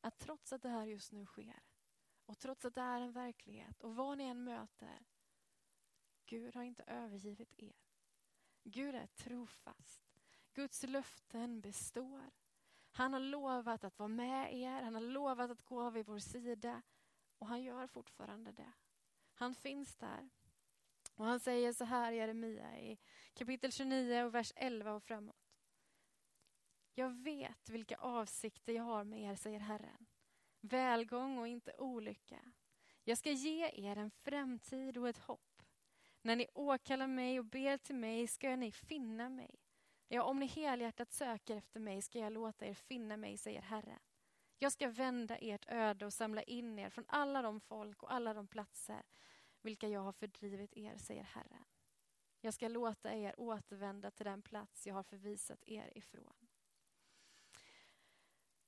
Att 0.00 0.18
trots 0.18 0.52
att 0.52 0.62
det 0.62 0.68
här 0.68 0.84
just 0.84 1.12
nu 1.12 1.26
sker 1.26 1.62
och 2.26 2.38
trots 2.38 2.64
att 2.64 2.74
det 2.74 2.80
är 2.80 3.00
en 3.00 3.12
verklighet 3.12 3.82
och 3.82 3.96
vad 3.96 4.18
ni 4.18 4.24
än 4.24 4.44
möter. 4.44 5.06
Gud 6.26 6.56
har 6.56 6.62
inte 6.62 6.82
övergivit 6.86 7.54
er. 7.56 7.76
Gud 8.62 8.94
är 8.94 9.06
trofast. 9.06 10.02
Guds 10.52 10.82
löften 10.82 11.60
består. 11.60 12.30
Han 12.90 13.12
har 13.12 13.20
lovat 13.20 13.84
att 13.84 13.98
vara 13.98 14.08
med 14.08 14.54
er, 14.54 14.82
han 14.82 14.94
har 14.94 15.00
lovat 15.00 15.50
att 15.50 15.62
gå 15.62 15.90
vid 15.90 16.06
vår 16.06 16.18
sida 16.18 16.82
och 17.38 17.46
han 17.46 17.62
gör 17.62 17.86
fortfarande 17.86 18.52
det. 18.52 18.72
Han 19.34 19.54
finns 19.54 19.96
där. 19.96 20.30
Och 21.16 21.24
han 21.24 21.40
säger 21.40 21.72
så 21.72 21.84
här 21.84 22.12
i 22.12 22.16
Jeremia 22.16 22.80
i 22.80 22.98
kapitel 23.34 23.72
29 23.72 24.24
och 24.24 24.34
vers 24.34 24.52
11 24.56 24.92
och 24.92 25.02
framåt. 25.02 25.36
Jag 26.94 27.10
vet 27.10 27.68
vilka 27.68 27.96
avsikter 27.96 28.72
jag 28.72 28.82
har 28.82 29.04
med 29.04 29.20
er, 29.20 29.34
säger 29.34 29.60
Herren. 29.60 30.06
Välgång 30.60 31.38
och 31.38 31.48
inte 31.48 31.72
olycka. 31.78 32.40
Jag 33.04 33.18
ska 33.18 33.30
ge 33.30 33.70
er 33.72 33.96
en 33.96 34.10
framtid 34.10 34.98
och 34.98 35.08
ett 35.08 35.18
hopp. 35.18 35.62
När 36.22 36.36
ni 36.36 36.46
åkallar 36.54 37.06
mig 37.06 37.38
och 37.38 37.44
ber 37.44 37.78
till 37.78 37.96
mig 37.96 38.26
ska 38.26 38.56
ni 38.56 38.72
finna 38.72 39.28
mig. 39.28 39.60
Ja, 40.08 40.22
om 40.22 40.38
ni 40.38 40.46
helhjärtat 40.46 41.12
söker 41.12 41.56
efter 41.56 41.80
mig 41.80 42.02
ska 42.02 42.18
jag 42.18 42.32
låta 42.32 42.66
er 42.66 42.74
finna 42.74 43.16
mig, 43.16 43.38
säger 43.38 43.62
Herren. 43.62 44.00
Jag 44.58 44.72
ska 44.72 44.88
vända 44.88 45.36
ert 45.36 45.66
öde 45.68 46.06
och 46.06 46.12
samla 46.12 46.42
in 46.42 46.78
er 46.78 46.90
från 46.90 47.04
alla 47.08 47.42
de 47.42 47.60
folk 47.60 48.02
och 48.02 48.12
alla 48.12 48.34
de 48.34 48.46
platser 48.46 49.02
vilka 49.64 49.88
jag 49.88 50.00
har 50.00 50.12
fördrivit 50.12 50.76
er, 50.76 50.96
säger 50.96 51.22
Herren. 51.22 51.64
Jag 52.40 52.54
ska 52.54 52.68
låta 52.68 53.14
er 53.14 53.34
återvända 53.40 54.10
till 54.10 54.26
den 54.26 54.42
plats 54.42 54.86
jag 54.86 54.94
har 54.94 55.02
förvisat 55.02 55.62
er 55.66 55.98
ifrån. 55.98 56.48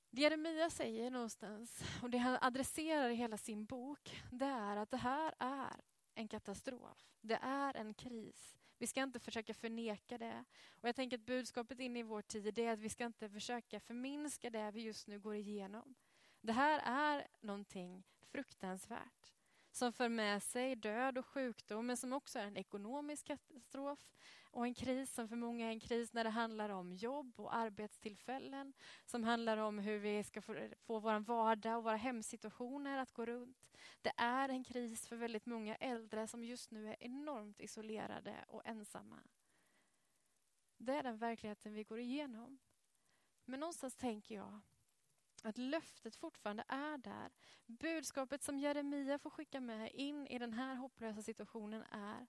Det 0.09 0.21
Jeremia 0.21 0.69
säger 0.69 1.11
någonstans, 1.11 1.83
och 2.01 2.09
det 2.09 2.17
han 2.17 2.37
adresserar 2.41 3.09
i 3.09 3.15
hela 3.15 3.37
sin 3.37 3.65
bok, 3.65 4.23
det 4.31 4.45
är 4.45 4.77
att 4.77 4.91
det 4.91 4.97
här 4.97 5.33
är 5.39 5.81
en 6.13 6.27
katastrof. 6.27 7.11
Det 7.21 7.39
är 7.41 7.73
en 7.73 7.93
kris. 7.93 8.57
Vi 8.77 8.87
ska 8.87 9.03
inte 9.03 9.19
försöka 9.19 9.53
förneka 9.53 10.17
det. 10.17 10.45
Och 10.69 10.87
jag 10.87 10.95
tänker 10.95 11.17
att 11.17 11.25
budskapet 11.25 11.79
in 11.79 11.97
i 11.97 12.03
vår 12.03 12.21
tid 12.21 12.59
är 12.59 12.73
att 12.73 12.79
vi 12.79 12.89
ska 12.89 13.05
inte 13.05 13.29
försöka 13.29 13.79
förminska 13.79 14.49
det 14.49 14.71
vi 14.71 14.81
just 14.81 15.07
nu 15.07 15.19
går 15.19 15.35
igenom. 15.35 15.95
Det 16.41 16.53
här 16.53 16.81
är 16.83 17.27
någonting 17.41 18.03
fruktansvärt 18.31 19.36
som 19.77 19.93
för 19.93 20.09
med 20.09 20.43
sig 20.43 20.75
död 20.75 21.17
och 21.17 21.25
sjukdom 21.25 21.85
men 21.85 21.97
som 21.97 22.13
också 22.13 22.39
är 22.39 22.43
en 22.43 22.57
ekonomisk 22.57 23.27
katastrof 23.27 23.99
och 24.43 24.65
en 24.65 24.73
kris 24.73 25.13
som 25.13 25.27
för 25.27 25.35
många 25.35 25.65
är 25.65 25.69
en 25.69 25.79
kris 25.79 26.13
när 26.13 26.23
det 26.23 26.29
handlar 26.29 26.69
om 26.69 26.93
jobb 26.93 27.39
och 27.39 27.55
arbetstillfällen 27.55 28.73
som 29.05 29.23
handlar 29.23 29.57
om 29.57 29.79
hur 29.79 29.99
vi 29.99 30.23
ska 30.23 30.41
få, 30.41 30.69
få 30.79 30.99
vår 30.99 31.19
vardag 31.19 31.77
och 31.77 31.83
våra 31.83 31.95
hemsituationer 31.95 32.97
att 32.97 33.11
gå 33.11 33.25
runt. 33.25 33.71
Det 34.01 34.13
är 34.17 34.49
en 34.49 34.63
kris 34.63 35.07
för 35.07 35.15
väldigt 35.15 35.45
många 35.45 35.75
äldre 35.75 36.27
som 36.27 36.43
just 36.43 36.71
nu 36.71 36.89
är 36.89 36.95
enormt 36.99 37.59
isolerade 37.59 38.45
och 38.47 38.65
ensamma. 38.65 39.19
Det 40.77 40.93
är 40.93 41.03
den 41.03 41.17
verkligheten 41.17 41.73
vi 41.73 41.83
går 41.83 41.99
igenom. 41.99 42.59
Men 43.45 43.59
någonstans 43.59 43.95
tänker 43.95 44.35
jag 44.35 44.61
att 45.47 45.57
löftet 45.57 46.15
fortfarande 46.15 46.63
är 46.67 46.97
där. 46.97 47.31
Budskapet 47.65 48.43
som 48.43 48.59
Jeremia 48.59 49.19
får 49.19 49.29
skicka 49.29 49.59
med 49.59 49.91
in 49.91 50.27
i 50.27 50.39
den 50.39 50.53
här 50.53 50.75
hopplösa 50.75 51.21
situationen 51.21 51.83
är 51.91 52.27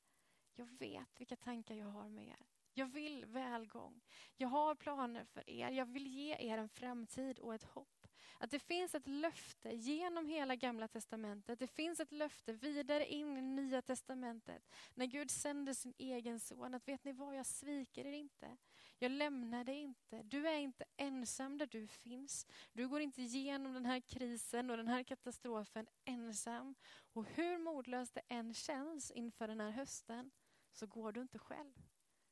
jag 0.59 0.67
vet 0.67 1.21
vilka 1.21 1.37
tankar 1.37 1.75
jag 1.75 1.87
har 1.87 2.09
med 2.09 2.29
er. 2.29 2.47
Jag 2.75 2.87
vill 2.87 3.25
välgång. 3.25 4.01
Jag 4.37 4.49
har 4.49 4.75
planer 4.75 5.25
för 5.25 5.51
er. 5.51 5.71
Jag 5.71 5.87
vill 5.87 6.07
ge 6.07 6.37
er 6.39 6.59
en 6.59 6.69
framtid 6.69 7.39
och 7.39 7.55
ett 7.55 7.63
hopp. 7.63 8.07
Att 8.39 8.51
det 8.51 8.59
finns 8.59 8.95
ett 8.95 9.07
löfte 9.07 9.71
genom 9.71 10.27
hela 10.27 10.57
gamla 10.57 10.89
testamentet. 10.89 11.59
Det 11.59 11.67
finns 11.67 12.01
ett 12.01 12.13
löfte 12.13 12.53
vidare 12.53 13.07
in 13.07 13.37
i 13.37 13.43
nya 13.43 13.83
testamentet. 13.83 14.71
När 14.95 15.07
Gud 15.07 15.31
sänder 15.31 15.75
sin 15.75 15.95
egen 15.99 16.41
son. 16.41 16.75
Att 16.75 16.89
vet 16.89 17.05
ni 17.05 17.13
vad, 17.13 17.37
jag 17.37 17.47
sviker 17.47 18.07
er 18.07 18.13
inte. 18.13 18.57
Jag 18.99 19.11
lämnar 19.11 19.65
dig 19.65 19.79
inte. 19.79 20.23
Du 20.23 20.49
är 20.49 20.59
inte 20.59 20.85
ensam 20.97 21.59
där 21.59 21.67
du 21.67 21.87
finns. 21.87 22.47
Du 22.73 22.89
går 22.89 23.01
inte 23.01 23.23
igenom 23.23 23.75
den 23.75 23.87
här 23.87 24.01
krisen 24.01 24.71
och 24.71 24.77
den 24.77 24.89
här 24.89 25.03
katastrofen 25.03 25.87
ensam. 26.05 26.75
Och 27.13 27.25
hur 27.25 27.59
modlöst 27.59 28.15
det 28.15 28.23
än 28.29 28.55
känns 28.55 29.11
inför 29.11 29.49
den 29.49 29.61
här 29.61 29.71
hösten 29.71 30.31
så 30.73 30.87
går 30.87 31.13
du 31.13 31.21
inte 31.21 31.39
själv. 31.39 31.75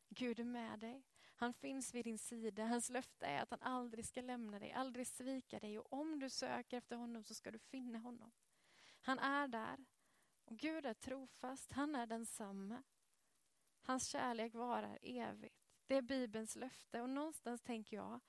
Gud 0.08 0.40
är 0.40 0.44
med 0.44 0.78
dig. 0.78 1.04
Han 1.36 1.54
finns 1.54 1.94
vid 1.94 2.04
din 2.04 2.18
sida. 2.18 2.64
Hans 2.64 2.90
löfte 2.90 3.26
är 3.26 3.42
att 3.42 3.50
han 3.50 3.62
aldrig 3.62 4.06
ska 4.06 4.20
lämna 4.20 4.58
dig, 4.58 4.72
aldrig 4.72 5.06
svika 5.06 5.58
dig. 5.58 5.78
Och 5.78 5.92
om 5.92 6.18
du 6.18 6.30
söker 6.30 6.76
efter 6.76 6.96
honom 6.96 7.24
så 7.24 7.34
ska 7.34 7.50
du 7.50 7.58
finna 7.58 7.98
honom. 7.98 8.32
Han 9.00 9.18
är 9.18 9.48
där. 9.48 9.86
Och 10.44 10.58
Gud 10.58 10.86
är 10.86 10.94
trofast. 10.94 11.72
Han 11.72 11.94
är 11.94 12.06
densamme. 12.06 12.82
Hans 13.82 14.08
kärlek 14.08 14.54
varar 14.54 14.98
evigt. 15.02 15.65
Det 15.86 15.96
är 15.96 16.02
Bibelns 16.02 16.56
löfte 16.56 17.00
och 17.00 17.10
någonstans 17.10 17.60
tänker 17.60 17.96
jag 17.96 18.20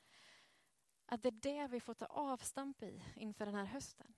att 1.05 1.21
det 1.21 1.29
är 1.29 1.31
det 1.31 1.67
vi 1.67 1.79
får 1.79 1.93
ta 1.93 2.05
avstamp 2.05 2.83
i 2.83 3.03
inför 3.15 3.45
den 3.45 3.55
här 3.55 3.65
hösten. 3.65 4.13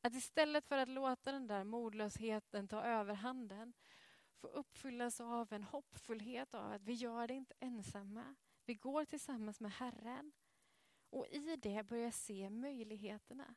Att 0.00 0.14
istället 0.14 0.64
för 0.64 0.78
att 0.78 0.88
låta 0.88 1.32
den 1.32 1.46
där 1.46 1.64
modlösheten 1.64 2.68
ta 2.68 2.82
överhanden 2.82 3.72
få 4.40 4.46
uppfyllas 4.46 5.20
av 5.20 5.52
en 5.52 5.62
hoppfullhet 5.62 6.54
av 6.54 6.72
att 6.72 6.82
vi 6.82 6.92
gör 6.92 7.26
det 7.26 7.34
inte 7.34 7.54
ensamma. 7.60 8.34
Vi 8.64 8.74
går 8.74 9.04
tillsammans 9.04 9.60
med 9.60 9.72
Herren 9.72 10.32
och 11.10 11.26
i 11.26 11.56
det 11.56 11.86
börjar 11.86 12.10
se 12.10 12.50
möjligheterna. 12.50 13.54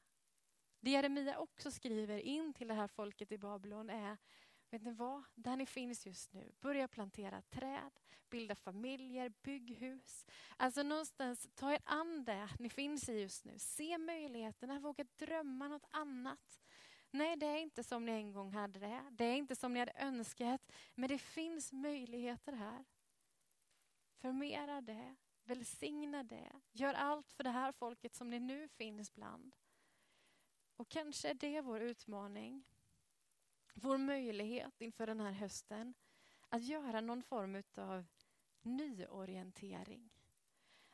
Det 0.80 0.92
Jeremia 0.92 1.40
också 1.40 1.72
skriver 1.72 2.18
in 2.18 2.54
till 2.54 2.68
det 2.68 2.74
här 2.74 2.88
folket 2.88 3.32
i 3.32 3.38
Babylon 3.38 3.90
är 3.90 4.18
Vet 4.72 4.82
ni 4.82 4.92
vad? 4.92 5.24
Där 5.36 5.56
ni 5.56 5.66
finns 5.66 6.06
just 6.06 6.34
nu, 6.34 6.52
börja 6.62 6.88
plantera 6.88 7.42
träd, 7.42 7.92
bilda 8.30 8.56
familjer, 8.56 9.34
bygg 9.44 9.78
hus. 9.78 10.26
Alltså 10.58 10.84
någonstans, 10.84 11.50
ta 11.56 11.72
er 11.74 11.80
an 11.84 12.24
det 12.24 12.50
ni 12.60 12.70
finns 12.70 13.10
i 13.10 13.20
just 13.20 13.46
nu. 13.46 13.60
Se 13.60 13.98
möjligheterna, 13.98 14.80
våga 14.80 15.06
drömma 15.18 15.68
något 15.68 15.86
annat. 15.90 16.60
Nej, 17.12 17.38
det 17.38 17.46
är 17.46 17.58
inte 17.58 17.84
som 17.84 18.06
ni 18.06 18.12
en 18.12 18.32
gång 18.32 18.52
hade 18.52 18.80
det. 18.80 19.04
Det 19.12 19.26
är 19.26 19.36
inte 19.36 19.56
som 19.56 19.74
ni 19.74 19.80
hade 19.80 19.94
önskat. 19.96 20.72
Men 20.96 21.10
det 21.10 21.18
finns 21.18 21.72
möjligheter 21.72 22.54
här. 22.54 22.86
Förmera 24.22 24.82
det, 24.82 25.16
välsigna 25.44 26.24
det. 26.24 26.62
Gör 26.72 26.94
allt 26.94 27.32
för 27.32 27.44
det 27.44 27.50
här 27.50 27.72
folket 27.72 28.16
som 28.16 28.30
ni 28.30 28.40
nu 28.40 28.68
finns 28.68 29.14
bland. 29.14 29.56
Och 30.76 30.90
kanske 30.90 31.30
är 31.30 31.34
det 31.34 31.62
vår 31.62 31.82
utmaning 31.82 32.64
vår 33.74 33.98
möjlighet 33.98 34.82
inför 34.82 35.08
den 35.08 35.20
här 35.20 35.32
hösten 35.32 35.94
att 36.50 36.64
göra 36.64 37.02
någon 37.02 37.24
form 37.24 37.64
av 37.78 38.06
nyorientering. 38.62 40.10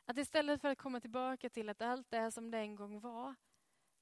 Att 0.06 0.18
istället 0.18 0.62
för 0.62 0.70
att 0.70 0.78
komma 0.78 1.00
tillbaka 1.00 1.50
till 1.50 1.70
att 1.70 1.82
allt 1.82 2.14
är 2.14 2.30
som 2.30 2.52
det 2.52 2.58
en 2.58 2.76
gång 2.76 3.00
var, 3.00 3.36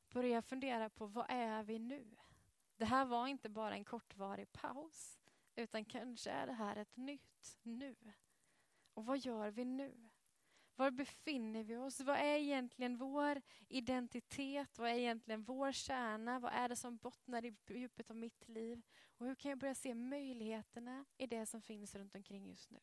börja 0.10 0.42
fundera 0.42 0.90
på 0.90 1.06
vad 1.06 1.26
är 1.30 1.64
vi 1.64 1.80
nu? 1.80 2.16
Det 2.78 2.86
här 2.86 3.06
var 3.06 3.28
inte 3.28 3.50
bara 3.50 3.76
en 3.76 3.86
kortvarig 3.86 4.52
paus, 4.52 5.20
utan 5.56 5.86
kanske 5.86 6.32
är 6.32 6.48
det 6.48 6.54
här 6.54 6.76
ett 6.76 6.96
nytt 6.96 7.58
nu. 7.62 7.96
Och 8.94 9.06
vad 9.06 9.18
gör 9.18 9.52
vi 9.52 9.66
nu? 9.66 10.10
Var 10.76 10.92
befinner 10.92 11.64
vi 11.64 11.78
oss? 11.78 12.00
Vad 12.02 12.18
är 12.18 12.38
egentligen 12.38 12.98
vår 12.98 13.42
identitet? 13.68 14.78
Vad 14.78 14.90
är 14.90 14.96
egentligen 14.96 15.44
vår 15.44 15.72
kärna? 15.72 16.40
Vad 16.40 16.54
är 16.54 16.70
det 16.70 16.76
som 16.76 16.98
bottnar 16.98 17.46
i 17.46 17.56
djupet 17.68 18.10
av 18.10 18.16
mitt 18.16 18.48
liv? 18.48 18.82
Och 19.18 19.26
hur 19.26 19.36
kan 19.36 19.50
jag 19.50 19.60
börja 19.60 19.76
se 19.76 19.96
möjligheterna 19.96 21.06
i 21.18 21.28
det 21.28 21.46
som 21.46 21.62
finns 21.62 21.96
runt 21.96 22.16
omkring 22.16 22.48
just 22.48 22.72
nu? 22.72 22.80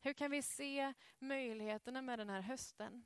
Hur 0.00 0.12
kan 0.12 0.30
vi 0.30 0.42
se 0.42 0.94
möjligheterna 1.18 2.02
med 2.02 2.18
den 2.18 2.28
här 2.28 2.40
hösten? 2.40 3.04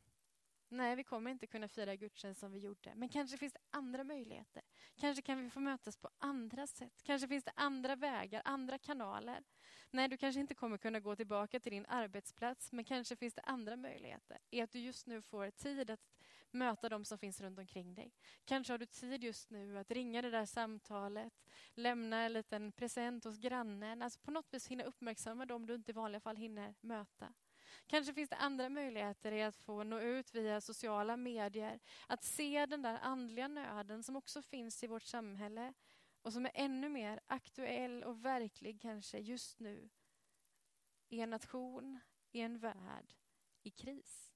Nej, 0.72 0.96
vi 0.96 1.04
kommer 1.04 1.30
inte 1.30 1.46
kunna 1.46 1.68
fira 1.68 1.96
gudstjänst 1.96 2.40
som 2.40 2.52
vi 2.52 2.58
gjorde. 2.58 2.94
Men 2.94 3.08
kanske 3.08 3.36
finns 3.36 3.52
det 3.52 3.60
andra 3.70 4.04
möjligheter. 4.04 4.62
Kanske 4.96 5.22
kan 5.22 5.44
vi 5.44 5.50
få 5.50 5.60
mötas 5.60 5.96
på 5.96 6.10
andra 6.18 6.66
sätt. 6.66 7.02
Kanske 7.02 7.28
finns 7.28 7.44
det 7.44 7.52
andra 7.54 7.96
vägar, 7.96 8.42
andra 8.44 8.78
kanaler. 8.78 9.44
Nej, 9.90 10.08
du 10.08 10.16
kanske 10.16 10.40
inte 10.40 10.54
kommer 10.54 10.78
kunna 10.78 11.00
gå 11.00 11.16
tillbaka 11.16 11.60
till 11.60 11.72
din 11.72 11.86
arbetsplats, 11.86 12.72
men 12.72 12.84
kanske 12.84 13.16
finns 13.16 13.34
det 13.34 13.42
andra 13.42 13.76
möjligheter. 13.76 14.38
Är 14.50 14.64
att 14.64 14.72
du 14.72 14.78
just 14.78 15.06
nu 15.06 15.22
får 15.22 15.50
tid 15.50 15.90
att 15.90 16.00
möta 16.50 16.88
de 16.88 17.04
som 17.04 17.18
finns 17.18 17.40
runt 17.40 17.58
omkring 17.58 17.94
dig. 17.94 18.12
Kanske 18.44 18.72
har 18.72 18.78
du 18.78 18.86
tid 18.86 19.24
just 19.24 19.50
nu 19.50 19.78
att 19.78 19.90
ringa 19.90 20.22
det 20.22 20.30
där 20.30 20.46
samtalet, 20.46 21.32
lämna 21.74 22.22
en 22.22 22.32
liten 22.32 22.72
present 22.72 23.24
hos 23.24 23.38
grannen. 23.38 24.02
Alltså 24.02 24.20
på 24.20 24.30
något 24.30 24.54
vis 24.54 24.66
hinna 24.66 24.84
uppmärksamma 24.84 25.46
dem 25.46 25.66
du 25.66 25.74
inte 25.74 25.90
i 25.90 25.94
vanliga 25.94 26.20
fall 26.20 26.36
hinner 26.36 26.74
möta. 26.80 27.32
Kanske 27.86 28.14
finns 28.14 28.30
det 28.30 28.36
andra 28.36 28.68
möjligheter 28.68 29.32
i 29.32 29.42
att 29.42 29.56
få 29.56 29.84
nå 29.84 30.00
ut 30.00 30.34
via 30.34 30.60
sociala 30.60 31.16
medier. 31.16 31.80
Att 32.06 32.24
se 32.24 32.66
den 32.66 32.82
där 32.82 32.98
andliga 33.02 33.48
nöden 33.48 34.02
som 34.02 34.16
också 34.16 34.42
finns 34.42 34.84
i 34.84 34.86
vårt 34.86 35.02
samhälle 35.02 35.72
och 36.22 36.32
som 36.32 36.46
är 36.46 36.52
ännu 36.54 36.88
mer 36.88 37.20
aktuell 37.26 38.04
och 38.04 38.24
verklig 38.24 38.80
kanske 38.80 39.18
just 39.18 39.60
nu 39.60 39.90
i 41.08 41.20
en 41.20 41.30
nation, 41.30 42.00
i 42.32 42.40
en 42.40 42.58
värld 42.58 43.14
i 43.62 43.70
kris. 43.70 44.32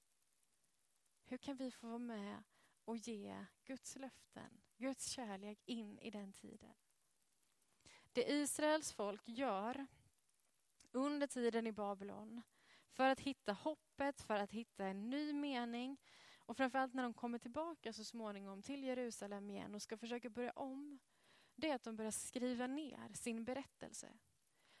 Hur 1.25 1.37
kan 1.37 1.57
vi 1.57 1.71
få 1.71 1.87
vara 1.87 1.97
med 1.97 2.43
och 2.85 2.97
ge 2.97 3.45
Guds 3.63 3.95
löften, 3.95 4.61
Guds 4.77 5.09
kärlek 5.09 5.59
in 5.65 5.99
i 5.99 6.11
den 6.11 6.33
tiden? 6.33 6.73
Det 8.11 8.31
Israels 8.31 8.93
folk 8.93 9.27
gör 9.27 9.87
under 10.91 11.27
tiden 11.27 11.67
i 11.67 11.71
Babylon 11.71 12.41
för 12.95 13.09
att 13.09 13.19
hitta 13.19 13.53
hoppet, 13.53 14.21
för 14.21 14.35
att 14.35 14.51
hitta 14.51 14.85
en 14.85 15.09
ny 15.09 15.33
mening 15.33 15.97
Och 16.47 16.57
framförallt 16.57 16.93
när 16.93 17.03
de 17.03 17.13
kommer 17.13 17.37
tillbaka 17.37 17.93
så 17.93 18.03
småningom 18.03 18.61
till 18.61 18.83
Jerusalem 18.83 19.49
igen 19.49 19.75
och 19.75 19.81
ska 19.81 19.97
försöka 19.97 20.29
börja 20.29 20.51
om, 20.51 20.99
det 21.55 21.69
är 21.69 21.75
att 21.75 21.83
de 21.83 21.95
börjar 21.95 22.11
skriva 22.11 22.67
ner 22.67 23.13
sin 23.13 23.43
berättelse. 23.43 24.07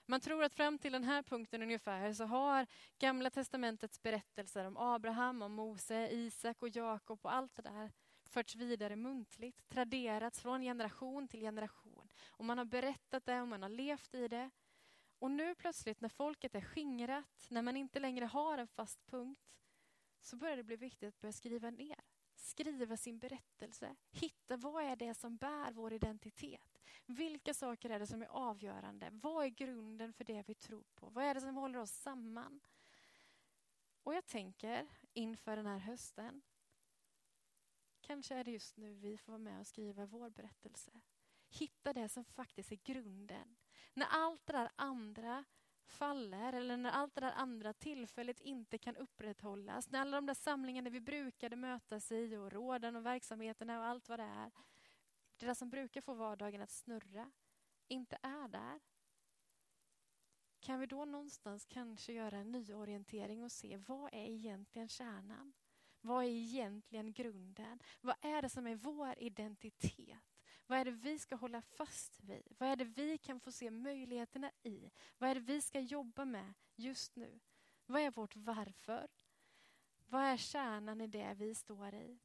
Man 0.05 0.21
tror 0.21 0.43
att 0.43 0.53
fram 0.53 0.79
till 0.79 0.91
den 0.91 1.03
här 1.03 1.23
punkten 1.23 1.61
ungefär 1.61 2.13
så 2.13 2.25
har 2.25 2.67
Gamla 2.97 3.29
Testamentets 3.29 4.01
berättelser 4.01 4.65
om 4.65 4.77
Abraham, 4.77 5.41
om 5.41 5.53
Mose, 5.53 6.09
Isak 6.11 6.61
och 6.61 6.69
Jakob 6.69 7.19
och 7.21 7.33
allt 7.33 7.55
det 7.55 7.61
där 7.61 7.91
förts 8.29 8.55
vidare 8.55 8.95
muntligt, 8.95 9.69
traderats 9.69 10.41
från 10.41 10.61
generation 10.61 11.27
till 11.27 11.39
generation. 11.39 12.09
Och 12.27 12.45
man 12.45 12.57
har 12.57 12.65
berättat 12.65 13.25
det 13.25 13.41
och 13.41 13.47
man 13.47 13.61
har 13.61 13.69
levt 13.69 14.13
i 14.13 14.27
det. 14.27 14.49
Och 15.19 15.31
nu 15.31 15.55
plötsligt 15.55 16.01
när 16.01 16.09
folket 16.09 16.55
är 16.55 16.61
skingrat, 16.61 17.47
när 17.49 17.61
man 17.61 17.77
inte 17.77 17.99
längre 17.99 18.25
har 18.25 18.57
en 18.57 18.67
fast 18.67 19.05
punkt, 19.05 19.55
så 20.21 20.37
börjar 20.37 20.57
det 20.57 20.63
bli 20.63 20.75
viktigt 20.75 21.09
att 21.09 21.19
börja 21.19 21.33
skriva 21.33 21.69
ner. 21.69 21.99
Skriva 22.35 22.97
sin 22.97 23.19
berättelse. 23.19 23.95
Hitta 24.11 24.57
vad 24.57 24.83
är 24.83 24.95
det 24.95 25.13
som 25.13 25.37
bär 25.37 25.71
vår 25.71 25.93
identitet. 25.93 26.81
Vilka 27.05 27.53
saker 27.53 27.89
är 27.89 27.99
det 27.99 28.07
som 28.07 28.21
är 28.21 28.27
avgörande? 28.27 29.09
Vad 29.11 29.45
är 29.45 29.49
grunden 29.49 30.13
för 30.13 30.23
det 30.23 30.47
vi 30.47 30.55
tror 30.55 30.83
på? 30.95 31.09
Vad 31.09 31.23
är 31.23 31.33
det 31.33 31.41
som 31.41 31.55
håller 31.55 31.79
oss 31.79 31.91
samman? 31.91 32.61
Och 34.03 34.13
jag 34.13 34.25
tänker 34.25 34.87
inför 35.13 35.55
den 35.55 35.65
här 35.65 35.77
hösten, 35.77 36.41
kanske 38.01 38.35
är 38.35 38.43
det 38.43 38.51
just 38.51 38.77
nu 38.77 38.93
vi 38.93 39.17
får 39.17 39.31
vara 39.31 39.41
med 39.41 39.59
och 39.59 39.67
skriva 39.67 40.05
vår 40.05 40.29
berättelse. 40.29 41.01
Hitta 41.49 41.93
det 41.93 42.09
som 42.09 42.25
faktiskt 42.25 42.71
är 42.71 42.75
grunden. 42.75 43.55
När 43.95 44.07
allt 44.09 44.45
det 44.45 44.53
där 44.53 44.69
andra 44.75 45.45
faller 45.85 46.53
eller 46.53 46.77
när 46.77 46.91
allt 46.91 47.15
det 47.15 47.21
där 47.21 47.31
andra 47.31 47.73
tillfället 47.73 48.41
inte 48.41 48.77
kan 48.77 48.95
upprätthållas. 48.95 49.89
När 49.89 49.99
alla 49.99 50.17
de 50.17 50.25
där 50.25 50.33
samlingarna 50.33 50.89
vi 50.89 51.01
brukade 51.01 51.55
mötas 51.55 52.11
i 52.11 52.35
och 52.35 52.51
råden 52.51 52.95
och 52.95 53.05
verksamheterna 53.05 53.79
och 53.79 53.85
allt 53.85 54.09
vad 54.09 54.19
det 54.19 54.23
är. 54.23 54.51
Det 55.37 55.45
där 55.45 55.53
som 55.53 55.69
brukar 55.69 56.01
få 56.01 56.13
vardagen 56.13 56.61
att 56.61 56.71
snurra 56.71 57.31
inte 57.87 58.17
är 58.21 58.47
där. 58.47 58.79
Kan 60.59 60.79
vi 60.79 60.85
då 60.85 61.05
någonstans 61.05 61.65
kanske 61.65 62.13
göra 62.13 62.37
en 62.37 62.51
nyorientering 62.51 63.43
och 63.43 63.51
se 63.51 63.77
vad 63.77 64.13
är 64.13 64.25
egentligen 64.29 64.89
kärnan? 64.89 65.53
Vad 66.01 66.23
är 66.23 66.29
egentligen 66.29 67.13
grunden? 67.13 67.79
Vad 68.01 68.15
är 68.21 68.41
det 68.41 68.49
som 68.49 68.67
är 68.67 68.75
vår 68.75 69.15
identitet? 69.17 70.34
Vad 70.67 70.79
är 70.79 70.85
det 70.85 70.91
vi 70.91 71.19
ska 71.19 71.35
hålla 71.35 71.61
fast 71.61 72.19
vid? 72.23 72.55
Vad 72.57 72.69
är 72.69 72.75
det 72.75 72.85
vi 72.85 73.17
kan 73.17 73.39
få 73.39 73.51
se 73.51 73.71
möjligheterna 73.71 74.51
i? 74.63 74.91
Vad 75.17 75.29
är 75.29 75.35
det 75.35 75.41
vi 75.41 75.61
ska 75.61 75.79
jobba 75.79 76.25
med 76.25 76.53
just 76.75 77.15
nu? 77.15 77.39
Vad 77.85 78.01
är 78.01 78.11
vårt 78.11 78.35
varför? 78.35 79.07
Vad 80.05 80.21
är 80.21 80.37
kärnan 80.37 81.01
i 81.01 81.07
det 81.07 81.33
vi 81.37 81.55
står 81.55 81.93
i? 81.93 82.19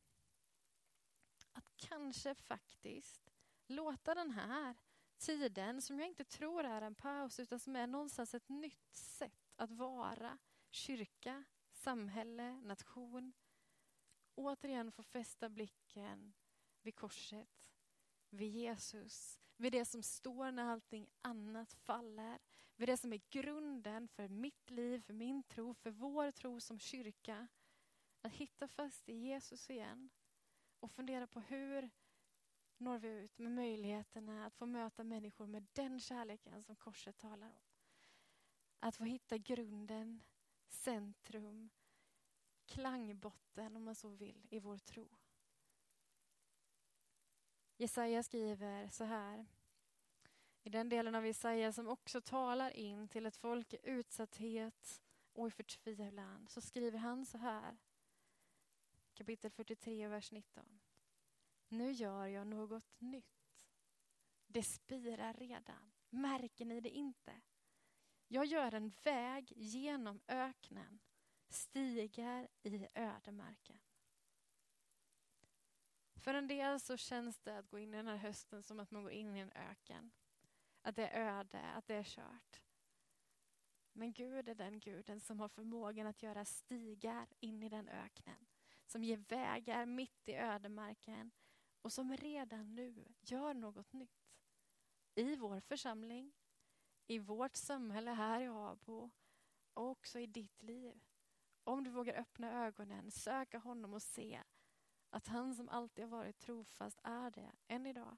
Att 1.52 1.76
kanske 1.76 2.34
faktiskt 2.34 3.30
låta 3.66 4.14
den 4.14 4.30
här 4.30 4.76
tiden, 5.18 5.82
som 5.82 5.98
jag 5.98 6.08
inte 6.08 6.24
tror 6.24 6.64
är 6.64 6.82
en 6.82 6.94
paus, 6.94 7.40
utan 7.40 7.58
som 7.58 7.76
är 7.76 7.86
någonstans 7.86 8.34
ett 8.34 8.48
nytt 8.48 8.94
sätt 8.94 9.52
att 9.56 9.70
vara 9.70 10.38
kyrka, 10.70 11.44
samhälle, 11.72 12.60
nation, 12.60 13.32
återigen 14.34 14.92
få 14.92 15.02
fästa 15.02 15.48
blicken 15.48 16.32
vid 16.82 16.96
korset 16.96 17.69
vid 18.30 18.50
Jesus, 18.50 19.38
vid 19.56 19.72
det 19.72 19.84
som 19.84 20.02
står 20.02 20.52
när 20.52 20.64
allting 20.64 21.10
annat 21.22 21.72
faller, 21.72 22.38
vid 22.76 22.88
det 22.88 22.96
som 22.96 23.12
är 23.12 23.20
grunden 23.30 24.08
för 24.08 24.28
mitt 24.28 24.70
liv, 24.70 25.00
för 25.00 25.12
min 25.12 25.42
tro, 25.42 25.74
för 25.74 25.90
vår 25.90 26.30
tro 26.30 26.60
som 26.60 26.78
kyrka. 26.78 27.48
Att 28.22 28.32
hitta 28.32 28.68
fast 28.68 29.08
i 29.08 29.14
Jesus 29.14 29.70
igen 29.70 30.10
och 30.80 30.90
fundera 30.90 31.26
på 31.26 31.40
hur 31.40 31.90
når 32.78 32.98
vi 32.98 33.08
ut 33.08 33.38
med 33.38 33.52
möjligheterna 33.52 34.46
att 34.46 34.54
få 34.54 34.66
möta 34.66 35.04
människor 35.04 35.46
med 35.46 35.66
den 35.72 36.00
kärleken 36.00 36.62
som 36.62 36.76
korset 36.76 37.18
talar 37.18 37.46
om. 37.46 37.62
Att 38.78 38.96
få 38.96 39.04
hitta 39.04 39.38
grunden, 39.38 40.22
centrum, 40.68 41.70
klangbotten 42.66 43.76
om 43.76 43.84
man 43.84 43.94
så 43.94 44.08
vill 44.08 44.46
i 44.50 44.58
vår 44.58 44.78
tro. 44.78 45.08
Jesaja 47.80 48.22
skriver 48.22 48.88
så 48.88 49.04
här. 49.04 49.46
I 50.62 50.70
den 50.70 50.88
delen 50.88 51.14
av 51.14 51.26
Jesaja 51.26 51.72
som 51.72 51.88
också 51.88 52.20
talar 52.20 52.70
in 52.70 53.08
till 53.08 53.26
ett 53.26 53.36
folk 53.36 53.74
i 53.74 53.78
utsatthet 53.82 55.02
och 55.32 55.48
i 55.48 55.50
förtvivlan 55.50 56.48
så 56.48 56.60
skriver 56.60 56.98
han 56.98 57.26
så 57.26 57.38
här. 57.38 57.78
Kapitel 59.14 59.50
43, 59.50 60.08
vers 60.08 60.32
19. 60.32 60.80
Nu 61.68 61.92
gör 61.92 62.26
jag 62.26 62.46
något 62.46 63.00
nytt. 63.00 63.68
Det 64.46 64.62
spirar 64.62 65.34
redan. 65.34 65.92
Märker 66.10 66.64
ni 66.64 66.80
det 66.80 66.90
inte? 66.90 67.40
Jag 68.28 68.46
gör 68.46 68.74
en 68.74 68.92
väg 69.02 69.52
genom 69.56 70.20
öknen, 70.28 71.00
stigar 71.48 72.48
i 72.62 72.86
ödemarken. 72.94 73.80
För 76.20 76.34
en 76.34 76.46
del 76.46 76.80
så 76.80 76.96
känns 76.96 77.38
det 77.38 77.58
att 77.58 77.68
gå 77.68 77.78
in 77.78 77.94
i 77.94 77.96
den 77.96 78.06
här 78.06 78.16
hösten 78.16 78.62
som 78.62 78.80
att 78.80 78.90
man 78.90 79.02
går 79.02 79.12
in 79.12 79.36
i 79.36 79.40
en 79.40 79.52
öken. 79.52 80.10
Att 80.82 80.96
det 80.96 81.08
är 81.08 81.38
öde, 81.38 81.60
att 81.60 81.86
det 81.86 81.94
är 81.94 82.04
kört. 82.04 82.62
Men 83.92 84.12
Gud 84.12 84.48
är 84.48 84.54
den 84.54 84.80
guden 84.80 85.20
som 85.20 85.40
har 85.40 85.48
förmågan 85.48 86.06
att 86.06 86.22
göra 86.22 86.44
stigar 86.44 87.26
in 87.40 87.62
i 87.62 87.68
den 87.68 87.88
öknen. 87.88 88.46
Som 88.86 89.04
ger 89.04 89.16
vägar 89.16 89.86
mitt 89.86 90.28
i 90.28 90.34
ödemarken 90.34 91.30
och 91.82 91.92
som 91.92 92.16
redan 92.16 92.74
nu 92.74 93.04
gör 93.20 93.54
något 93.54 93.92
nytt. 93.92 94.36
I 95.14 95.36
vår 95.36 95.60
församling, 95.60 96.32
i 97.06 97.18
vårt 97.18 97.56
samhälle 97.56 98.10
här 98.10 98.40
i 98.40 98.46
Habo 98.46 99.10
och 99.74 99.88
också 99.88 100.18
i 100.18 100.26
ditt 100.26 100.62
liv. 100.62 101.00
Om 101.64 101.84
du 101.84 101.90
vågar 101.90 102.14
öppna 102.14 102.66
ögonen, 102.66 103.10
söka 103.10 103.58
honom 103.58 103.94
och 103.94 104.02
se 104.02 104.42
att 105.10 105.26
han 105.26 105.54
som 105.54 105.68
alltid 105.68 106.04
har 106.04 106.10
varit 106.10 106.38
trofast 106.38 107.00
är 107.02 107.30
det 107.30 107.52
än 107.68 107.86
idag. 107.86 108.16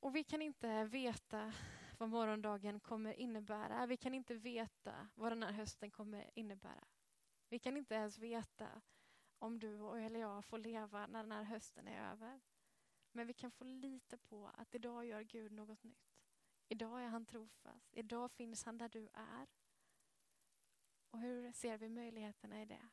Och 0.00 0.16
vi 0.16 0.24
kan 0.24 0.42
inte 0.42 0.84
veta 0.84 1.52
vad 1.98 2.08
morgondagen 2.08 2.80
kommer 2.80 3.12
innebära. 3.12 3.86
Vi 3.86 3.96
kan 3.96 4.14
inte 4.14 4.34
veta 4.34 5.08
vad 5.14 5.32
den 5.32 5.42
här 5.42 5.52
hösten 5.52 5.90
kommer 5.90 6.30
innebära. 6.34 6.84
Vi 7.48 7.58
kan 7.58 7.76
inte 7.76 7.94
ens 7.94 8.18
veta 8.18 8.82
om 9.38 9.58
du 9.58 9.98
eller 9.98 10.20
jag 10.20 10.44
får 10.44 10.58
leva 10.58 11.06
när 11.06 11.22
den 11.22 11.32
här 11.32 11.42
hösten 11.42 11.88
är 11.88 12.10
över. 12.10 12.40
Men 13.12 13.26
vi 13.26 13.32
kan 13.32 13.50
få 13.50 13.64
lita 13.64 14.18
på 14.18 14.50
att 14.54 14.74
idag 14.74 15.04
gör 15.04 15.22
Gud 15.22 15.52
något 15.52 15.82
nytt. 15.82 16.22
Idag 16.68 17.02
är 17.02 17.08
han 17.08 17.26
trofast. 17.26 17.94
Idag 17.94 18.30
finns 18.32 18.64
han 18.64 18.78
där 18.78 18.88
du 18.88 19.08
är. 19.12 19.46
Och 21.10 21.18
hur 21.18 21.52
ser 21.52 21.78
vi 21.78 21.88
möjligheterna 21.88 22.62
i 22.62 22.66
det? 22.66 22.88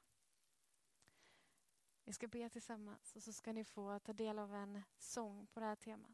Vi 2.09 2.13
ska 2.13 2.27
be 2.27 2.49
tillsammans 2.49 3.15
och 3.15 3.23
så 3.23 3.33
ska 3.33 3.53
ni 3.53 3.63
få 3.63 3.99
ta 3.99 4.13
del 4.13 4.39
av 4.39 4.55
en 4.55 4.83
sång 4.97 5.47
på 5.47 5.59
det 5.59 5.65
här 5.65 5.75
temat. 5.75 6.11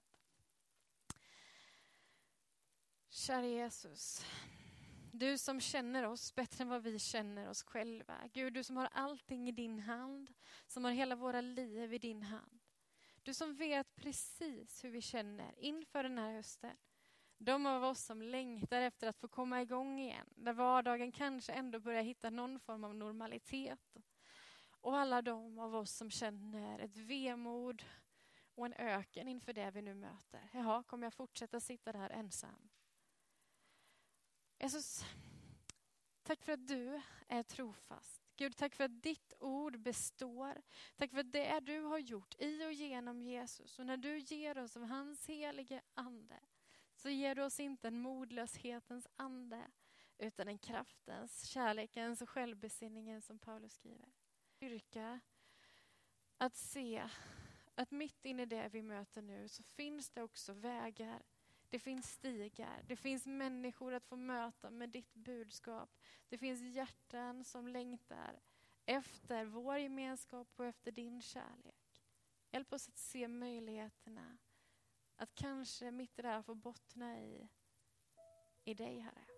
Kära 3.10 3.46
Jesus, 3.46 4.26
du 5.12 5.38
som 5.38 5.62
känner 5.62 6.04
oss 6.04 6.36
bättre 6.36 6.62
än 6.62 6.70
vad 6.70 6.84
vi 6.84 7.00
känner 7.00 7.50
oss 7.50 7.64
själva. 7.64 8.30
Gud, 8.34 8.54
du 8.54 8.64
som 8.64 8.78
har 8.78 8.90
allting 8.92 9.50
i 9.50 9.52
din 9.52 9.80
hand, 9.80 10.34
som 10.68 10.84
har 10.84 10.92
hela 10.92 11.16
våra 11.16 11.42
liv 11.42 11.94
i 11.94 11.98
din 11.98 12.24
hand. 12.24 12.60
Du 13.24 13.34
som 13.34 13.56
vet 13.56 13.96
precis 13.96 14.84
hur 14.84 14.90
vi 14.90 15.02
känner 15.02 15.60
inför 15.60 16.04
den 16.04 16.18
här 16.18 16.32
hösten. 16.32 16.78
De 17.38 17.66
av 17.66 17.84
oss 17.84 18.06
som 18.06 18.22
längtar 18.22 18.82
efter 18.82 19.08
att 19.08 19.18
få 19.18 19.28
komma 19.28 19.62
igång 19.62 20.00
igen, 20.00 20.28
där 20.36 20.54
vardagen 20.54 21.12
kanske 21.12 21.54
ändå 21.54 21.80
börjar 21.80 22.04
hitta 22.04 22.30
någon 22.30 22.60
form 22.60 22.84
av 22.84 22.96
normalitet. 22.96 23.98
Och 24.86 24.98
alla 24.98 25.22
de 25.22 25.60
av 25.60 25.76
oss 25.76 25.92
som 25.92 26.12
känner 26.12 26.80
ett 26.80 26.98
vemod 26.98 27.84
och 28.56 28.66
en 28.66 28.74
öken 28.74 29.28
inför 29.28 29.54
det 29.54 29.72
vi 29.72 29.82
nu 29.82 29.94
möter. 29.94 30.50
Jaha, 30.54 30.84
kommer 30.84 31.06
jag 31.06 31.14
fortsätta 31.14 31.60
sitta 31.60 31.92
där 31.92 32.10
ensam? 32.10 32.70
Jesus, 34.60 35.06
tack 36.24 36.42
för 36.42 36.52
att 36.52 36.68
du 36.68 37.02
är 37.28 37.44
trofast. 37.44 38.22
Gud, 38.36 38.58
tack 38.58 38.76
för 38.76 38.84
att 38.84 39.04
ditt 39.04 39.34
ord 39.40 39.80
består. 39.80 40.62
Tack 40.96 41.12
för 41.12 41.20
att 41.20 41.32
det 41.32 41.60
du 41.60 41.82
har 41.82 42.00
gjort 42.00 42.36
i 42.40 42.66
och 42.66 42.74
genom 42.74 43.22
Jesus. 43.22 43.80
Och 43.80 43.86
när 43.86 43.98
du 43.98 44.18
ger 44.18 44.58
oss 44.58 44.78
av 44.78 44.84
hans 44.84 45.28
helige 45.28 45.82
ande 45.94 46.40
så 46.96 47.10
ger 47.10 47.36
du 47.36 47.44
oss 47.44 47.60
inte 47.60 47.88
en 47.88 48.00
modlöshetens 48.00 49.08
ande 49.16 49.72
utan 50.18 50.48
en 50.48 50.58
kraftens, 50.58 51.46
kärlekens 51.46 52.22
och 52.22 52.30
självbesinningens 52.30 53.26
som 53.26 53.40
Paulus 53.40 53.74
skriver 53.74 54.15
styrka 54.66 55.20
att 56.38 56.56
se 56.56 57.10
att 57.76 57.92
mitt 57.92 58.26
inne 58.26 58.44
i 58.44 58.46
det 58.46 58.70
vi 58.72 58.82
möter 58.82 59.22
nu 59.22 59.48
så 59.48 59.64
finns 59.64 60.10
det 60.10 60.24
också 60.24 60.54
vägar. 60.54 61.24
Det 61.70 61.80
finns 61.80 62.12
stigar, 62.12 62.84
det 62.88 62.96
finns 62.96 63.26
människor 63.26 63.94
att 63.94 64.06
få 64.06 64.16
möta 64.16 64.70
med 64.70 64.90
ditt 64.90 65.14
budskap. 65.14 65.90
Det 66.30 66.38
finns 66.38 66.62
hjärtan 66.62 67.44
som 67.44 67.68
längtar 67.68 68.40
efter 68.86 69.46
vår 69.46 69.78
gemenskap 69.78 70.48
och 70.56 70.66
efter 70.66 70.92
din 70.92 71.22
kärlek. 71.22 72.04
Hjälp 72.52 72.74
oss 72.74 72.88
att 72.88 72.98
se 72.98 73.28
möjligheterna 73.28 74.38
att 75.16 75.36
kanske 75.36 75.92
mitt 75.92 76.20
i 76.20 76.22
det 76.22 76.28
här 76.28 76.42
få 76.42 76.56
bottna 76.56 77.20
i, 77.20 77.50
i 78.64 78.74
dig, 78.74 79.00
Herre. 79.00 79.35